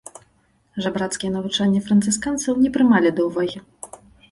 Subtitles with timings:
[0.85, 3.59] Жабрацкія навучанні францысканцаў не прымалі да ўвагі.